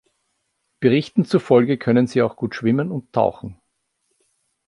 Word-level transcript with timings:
Berichten 0.79 1.25
zufolge 1.25 1.77
können 1.77 2.07
sie 2.07 2.23
auch 2.23 2.35
gut 2.35 2.55
schwimmen 2.55 2.91
und 2.91 3.13
tauchen. 3.13 3.61